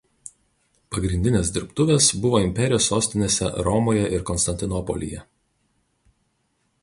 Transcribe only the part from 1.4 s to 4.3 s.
dirbtuvės buvo imperijos sostinėse Romoje ir